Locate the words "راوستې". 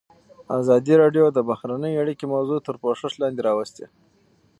3.47-3.85